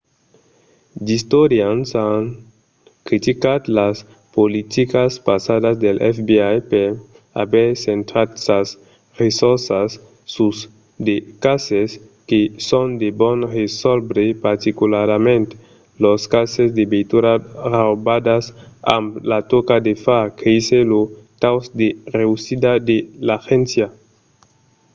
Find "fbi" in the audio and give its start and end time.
6.15-6.47